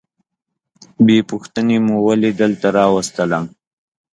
[1.05, 3.45] بې پوښتنې مو ولي دلته راوستلم؟